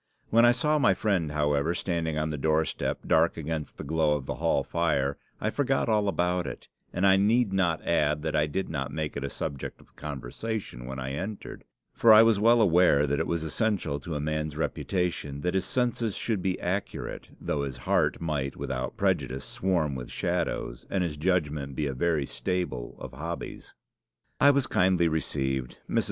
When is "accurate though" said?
16.59-17.61